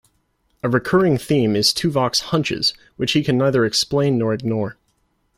[0.63, 4.77] A recurring theme is Tuvok's "hunches", which he can neither explain nor ignore.